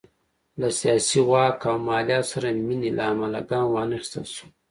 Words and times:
له 0.59 0.67
سیاسي 0.79 1.19
واک 1.31 1.59
او 1.69 1.75
مالیاتو 1.87 2.29
سره 2.33 2.47
مینې 2.67 2.91
له 2.97 3.03
امله 3.11 3.39
ګام 3.49 3.67
وانخیستل 3.71 4.25
شو. 4.35 4.45